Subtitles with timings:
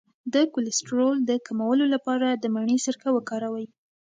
[0.33, 3.65] د کولیسټرول د کمولو لپاره د مڼې سرکه وکاروئ